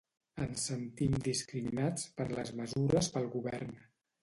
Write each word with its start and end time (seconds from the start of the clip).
Ens 0.45 0.63
sentim 0.69 1.17
discriminats 1.27 2.07
per 2.17 2.27
les 2.33 2.51
mesures 2.63 3.13
pel 3.19 3.31
govern. 3.39 3.73